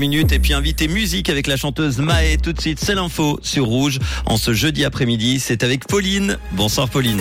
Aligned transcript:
minutes 0.00 0.30
et 0.30 0.38
puis 0.38 0.52
invité 0.52 0.86
musique 0.86 1.28
avec 1.28 1.48
la 1.48 1.56
chanteuse 1.56 1.98
Maë 1.98 2.36
tout 2.40 2.52
de 2.52 2.60
suite 2.60 2.78
c'est 2.78 2.94
l'info 2.94 3.40
sur 3.42 3.64
Rouge 3.64 3.98
en 4.26 4.36
ce 4.36 4.52
jeudi 4.52 4.84
après-midi 4.84 5.40
c'est 5.40 5.64
avec 5.64 5.88
Pauline 5.88 6.38
bonsoir 6.52 6.88
Pauline 6.88 7.20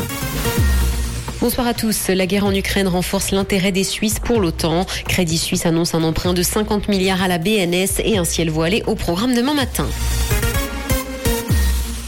Bonsoir 1.42 1.66
à 1.66 1.74
tous. 1.74 2.10
La 2.10 2.26
guerre 2.26 2.46
en 2.46 2.54
Ukraine 2.54 2.88
renforce 2.88 3.32
l'intérêt 3.32 3.72
des 3.72 3.84
Suisses 3.84 4.20
pour 4.20 4.42
l'OTAN. 4.42 4.86
Crédit 5.08 5.38
Suisse 5.38 5.68
annonce 5.68 5.94
un 5.94 6.04
emprunt 6.04 6.34
de 6.34 6.42
50 6.42 6.88
milliards 6.88 7.22
à 7.22 7.28
la 7.28 7.38
BNS 7.38 8.02
et 8.04 8.18
un 8.18 8.26
ciel 8.26 8.50
voilé 8.50 8.84
au 8.88 8.96
programme 8.96 9.36
demain 9.36 9.54
matin. 9.54 9.88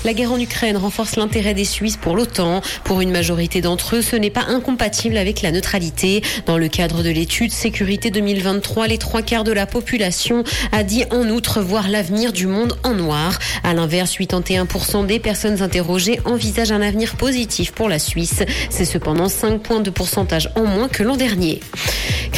La 0.05 0.13
guerre 0.13 0.31
en 0.31 0.39
Ukraine 0.39 0.77
renforce 0.77 1.17
l'intérêt 1.17 1.53
des 1.53 1.65
Suisses 1.65 1.97
pour 1.97 2.15
l'OTAN. 2.15 2.61
Pour 2.85 3.01
une 3.01 3.11
majorité 3.11 3.59
d'entre 3.59 3.97
eux, 3.97 4.01
ce 4.01 4.15
n'est 4.15 4.29
pas 4.29 4.45
incompatible 4.47 5.17
avec 5.17 5.41
la 5.41 5.51
neutralité. 5.51 6.23
Dans 6.45 6.57
le 6.57 6.69
cadre 6.69 7.03
de 7.03 7.09
l'étude 7.09 7.51
Sécurité 7.51 8.09
2023, 8.09 8.87
les 8.87 8.97
trois 8.97 9.21
quarts 9.21 9.43
de 9.43 9.51
la 9.51 9.65
population 9.65 10.45
a 10.71 10.83
dit 10.83 11.03
en 11.11 11.27
outre 11.29 11.61
voir 11.61 11.89
l'avenir 11.89 12.31
du 12.31 12.47
monde 12.47 12.77
en 12.83 12.93
noir. 12.93 13.37
À 13.63 13.73
l'inverse, 13.73 14.17
81% 14.17 15.05
des 15.05 15.19
personnes 15.19 15.61
interrogées 15.61 16.21
envisagent 16.23 16.71
un 16.71 16.81
avenir 16.81 17.17
positif 17.17 17.73
pour 17.73 17.89
la 17.89 17.99
Suisse. 17.99 18.43
C'est 18.69 18.85
cependant 18.85 19.27
5 19.27 19.61
points 19.61 19.81
de 19.81 19.89
pourcentage 19.89 20.49
en 20.55 20.63
moins 20.63 20.87
que 20.87 21.03
l'an 21.03 21.17
dernier. 21.17 21.59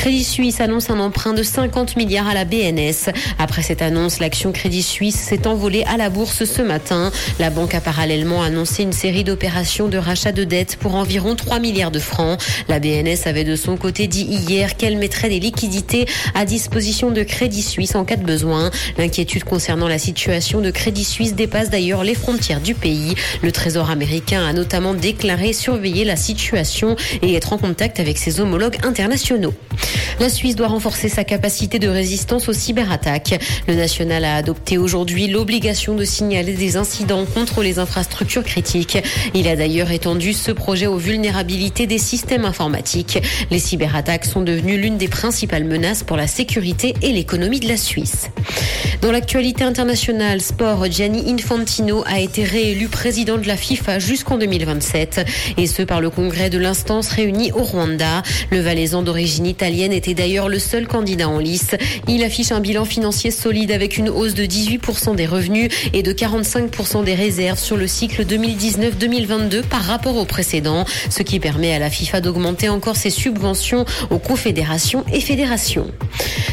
Crédit 0.02 0.23
Suisse 0.23 0.62
annonce 0.62 0.90
un 0.90 1.00
emprunt 1.00 1.34
de 1.34 1.44
50 1.44 1.96
milliards 1.96 2.28
à 2.28 2.34
la 2.34 2.44
BNS. 2.44 3.14
Après 3.38 3.62
cette 3.62 3.84
annonce, 3.84 4.18
l'action 4.18 4.52
Crédit 4.52 4.82
Suisse 4.82 5.16
s'est 5.16 5.46
envolée 5.46 5.84
à 5.84 5.96
la 5.96 6.10
bourse 6.10 6.44
ce 6.44 6.64
matin. 6.64 7.12
La 7.38 7.52
banque 7.52 7.76
a 7.76 7.82
parallèlement 7.82 8.41
annoncé 8.41 8.82
une 8.82 8.94
série 8.94 9.24
d'opérations 9.24 9.90
de 9.90 10.00
rachat 10.00 10.32
de 10.32 10.44
dettes 10.44 10.77
pour 10.77 10.96
environ 10.96 11.36
3 11.36 11.60
milliards 11.60 11.91
de 11.91 12.00
francs. 12.00 12.41
La 12.68 12.80
BNS 12.80 13.27
avait 13.27 13.44
de 13.44 13.55
son 13.55 13.77
côté 13.77 14.08
dit 14.08 14.24
hier 14.24 14.76
qu'elle 14.76 14.98
mettrait 14.98 15.30
des 15.30 15.40
liquidités 15.40 16.08
à 16.34 16.46
disposition 16.46 17.12
de 17.12 17.22
Crédit 17.22 17.62
Suisse 17.62 17.94
en 17.94 18.04
cas 18.04 18.16
de 18.16 18.26
besoin. 18.26 18.72
L'inquiétude 18.98 19.44
concernant 19.44 19.88
la 19.88 19.99
situation 19.99 20.62
de 20.62 20.72
Crédit 20.72 21.05
Suisse 21.05 21.36
dépasse 21.36 21.70
d'ailleurs 21.70 22.04
les 22.04 22.16
frontières 22.16 22.62
du 22.62 22.74
pays. 22.74 23.13
Le 23.43 23.52
Trésor 23.52 23.91
américain 23.91 24.43
a 24.48 24.52
notamment 24.52 24.96
déclaré 24.96 25.54
surveiller 25.54 26.05
la 26.05 26.15
situation 26.15 26.96
et 27.21 27.36
être 27.36 27.54
en 27.54 27.60
contact 27.60 27.99
avec 27.99 28.18
ses 28.18 28.40
homologues 28.40 28.80
internationaux. 28.82 29.54
La 30.20 30.29
Suisse 30.29 30.55
doit 30.55 30.67
renforcer 30.67 31.09
sa 31.09 31.23
capacité 31.23 31.79
de 31.79 31.87
résistance 31.87 32.47
aux 32.49 32.53
cyberattaques. 32.53 33.39
Le 33.67 33.75
national 33.75 34.25
a 34.25 34.35
adopté 34.35 34.77
aujourd'hui 34.77 35.27
l'obligation 35.27 35.95
de 35.95 36.05
signaler 36.05 36.53
des 36.53 36.77
incidents 36.77 37.25
contre 37.25 37.63
les 37.63 37.79
infrastructures 37.79 38.43
critiques. 38.43 38.97
Il 39.34 39.47
a 39.47 39.55
d'ailleurs 39.55 39.91
étendu 39.91 40.34
ce 40.34 40.51
projet 40.51 40.87
aux 40.87 40.97
vulnérabilités 40.97 41.87
des 41.87 41.97
systèmes 41.97 42.45
informatiques. 42.45 43.19
Les 43.49 43.59
cyberattaques 43.59 44.25
sont 44.25 44.41
devenues 44.41 44.77
l'une 44.77 44.97
des 44.97 45.07
principales 45.07 45.63
menaces 45.63 46.03
pour 46.03 46.17
la 46.17 46.27
sécurité 46.27 46.93
et 47.01 47.12
l'économie 47.12 47.59
de 47.59 47.67
la 47.67 47.77
Suisse. 47.77 48.29
Dans 49.01 49.12
l'actualité 49.12 49.63
internationale, 49.63 50.41
sport, 50.41 50.85
Gianni 50.91 51.34
Infantino 51.34 52.03
a 52.05 52.19
été 52.19 52.43
réélu 52.43 52.87
président 52.87 53.39
de 53.39 53.47
la 53.47 53.57
FIFA 53.57 53.97
jusqu'en 53.97 54.37
2027 54.37 55.25
et 55.57 55.65
ce 55.65 55.81
par 55.81 56.01
le 56.01 56.12
congrès 56.12 56.51
de 56.51 56.59
l'instance 56.59 57.09
réunie 57.09 57.51
au 57.51 57.63
Rwanda. 57.63 58.21
Le 58.51 58.59
valaisan 58.59 59.01
d'origine 59.01 59.47
italienne 59.47 59.80
était 59.90 60.13
d'ailleurs 60.13 60.49
le 60.49 60.60
seul 60.60 60.87
candidat 60.87 61.27
en 61.27 61.40
lice. 61.40 61.71
Il 62.07 62.24
affiche 62.24 62.51
un 62.51 62.60
bilan 62.60 62.85
financier 62.85 63.32
solide 63.32 63.71
avec 63.71 63.98
une 63.98 64.09
hausse 64.09 64.35
de 64.35 64.44
18% 64.44 65.16
des 65.16 65.25
revenus 65.25 65.69
et 65.94 66.03
de 66.03 66.13
45% 66.13 67.03
des 67.03 67.16
réserves 67.16 67.59
sur 67.59 67.78
le 67.78 67.88
cycle 67.88 68.24
2019-2022 68.24 69.63
par 69.63 69.81
rapport 69.81 70.18
au 70.18 70.25
précédent, 70.25 70.85
ce 71.09 71.24
qui 71.24 71.40
permet 71.40 71.74
à 71.74 71.79
la 71.79 71.90
FIFA 71.90 72.22
d'augmenter 72.22 72.69
encore 72.69 72.96
ses 72.96 73.09
subventions 73.09 73.85
aux 74.09 74.19
confédérations 74.19 75.03
et 75.12 75.19
fédérations. 75.19 75.88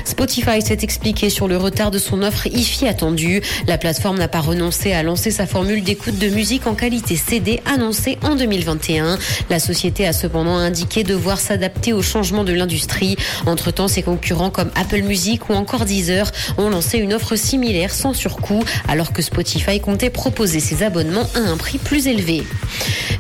Spotify 0.04 0.62
s'est 0.62 0.78
expliqué 0.82 1.28
sur 1.28 1.48
le 1.48 1.58
retard 1.58 1.90
de 1.90 1.98
son 1.98 2.22
offre 2.22 2.46
IFI 2.46 2.86
attendue. 2.86 3.42
La 3.66 3.76
plateforme 3.76 4.18
n'a 4.18 4.28
pas 4.28 4.40
renoncé 4.40 4.92
à 4.92 5.02
lancer 5.02 5.30
sa 5.30 5.46
formule 5.46 5.82
d'écoute 5.82 6.18
de 6.18 6.28
musique 6.28 6.66
en 6.66 6.74
qualité 6.74 7.16
CD 7.16 7.60
annoncée 7.66 8.16
en 8.22 8.34
2021. 8.34 9.18
La 9.50 9.58
société 9.58 10.06
a 10.06 10.12
cependant 10.12 10.56
indiqué 10.56 11.04
devoir 11.04 11.38
s'adapter 11.38 11.92
au 11.92 12.02
changement 12.02 12.44
de 12.44 12.52
l'industrie. 12.52 13.16
Entre-temps, 13.46 13.88
ses 13.88 14.02
concurrents 14.02 14.50
comme 14.50 14.70
Apple 14.74 15.02
Music 15.02 15.48
ou 15.48 15.54
encore 15.54 15.84
Deezer 15.84 16.30
ont 16.56 16.70
lancé 16.70 16.98
une 16.98 17.14
offre 17.14 17.36
similaire 17.36 17.92
sans 17.92 18.14
surcoût 18.14 18.64
alors 18.88 19.12
que 19.12 19.22
Spotify 19.22 19.80
comptait 19.80 20.10
proposer 20.10 20.60
ses 20.60 20.82
abonnements 20.82 21.28
à 21.34 21.40
un 21.40 21.56
prix 21.56 21.78
plus 21.78 22.06
élevé. 22.06 22.44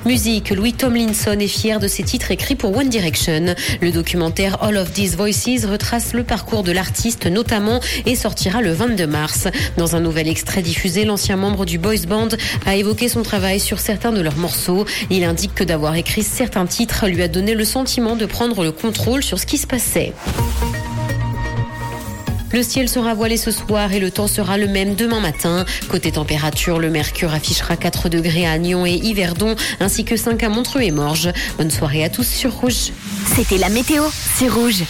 Musique, 0.04 0.50
Louis 0.50 0.72
Tomlinson 0.72 1.36
est 1.40 1.48
fier 1.48 1.80
de 1.80 1.88
ses 1.88 2.02
titres 2.02 2.30
écrits 2.30 2.54
pour 2.54 2.76
One 2.76 2.88
Direction. 2.88 3.54
Le 3.80 3.90
documentaire 3.90 4.62
All 4.62 4.76
of 4.76 4.92
These 4.92 5.16
Voices 5.16 5.66
retrace 5.68 6.12
le 6.14 6.24
parcours 6.24 6.62
de 6.62 6.72
l'artiste 6.72 7.26
notamment 7.26 7.80
et 8.06 8.14
sortira 8.14 8.62
le 8.62 8.72
22 8.72 9.06
mars. 9.06 9.48
Dans 9.76 9.96
un 9.96 10.00
nouvel 10.00 10.28
extrait 10.28 10.62
diffusé, 10.62 11.04
l'ancien 11.04 11.36
membre 11.36 11.66
du 11.66 11.78
boys 11.78 12.06
band 12.08 12.28
a 12.64 12.76
évoqué 12.76 13.08
son 13.08 13.22
travail 13.22 13.60
sur 13.60 13.80
certains 13.80 14.12
de 14.12 14.20
leurs 14.20 14.36
morceaux. 14.36 14.86
Il 15.10 15.24
indique 15.24 15.54
que 15.54 15.64
d'avoir 15.64 15.94
écrit 15.96 16.22
certains 16.22 16.66
titres 16.66 17.08
lui 17.08 17.22
a 17.22 17.28
donné 17.28 17.54
le 17.54 17.64
sentiment 17.64 18.16
de 18.16 18.26
prendre 18.26 18.62
le 18.62 18.72
contrôle 18.72 19.22
sur 19.22 19.38
ce 19.38 19.46
qui 19.46 19.58
se 19.58 19.66
passait. 19.66 19.87
Le 22.52 22.62
ciel 22.62 22.88
sera 22.88 23.14
voilé 23.14 23.36
ce 23.36 23.50
soir 23.50 23.92
et 23.92 24.00
le 24.00 24.10
temps 24.10 24.26
sera 24.26 24.58
le 24.58 24.66
même 24.66 24.94
demain 24.94 25.20
matin. 25.20 25.64
Côté 25.88 26.12
température, 26.12 26.78
le 26.78 26.90
mercure 26.90 27.32
affichera 27.32 27.76
4 27.76 28.08
degrés 28.08 28.46
à 28.46 28.58
Nyon 28.58 28.86
et 28.86 28.94
Yverdon, 28.94 29.54
ainsi 29.80 30.04
que 30.04 30.16
5 30.16 30.42
à 30.42 30.48
Montreux 30.48 30.82
et 30.82 30.90
Morges. 30.90 31.30
Bonne 31.58 31.70
soirée 31.70 32.04
à 32.04 32.10
tous 32.10 32.26
sur 32.26 32.52
Rouge. 32.52 32.92
C'était 33.34 33.58
la 33.58 33.68
météo, 33.68 34.04
c'est 34.36 34.48
Rouge. 34.48 34.84